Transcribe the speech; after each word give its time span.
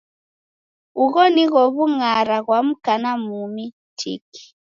Ugho 1.03 1.21
nigho 1.33 1.61
w'ungara 1.75 2.37
ghwa 2.45 2.59
mka 2.67 2.93
na 3.01 3.11
mumi 3.25 3.65
tiki. 3.97 4.43